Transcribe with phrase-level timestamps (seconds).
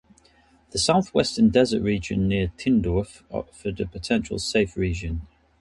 [0.71, 5.27] The south-western desert region near Tindouf offered a potential safe region.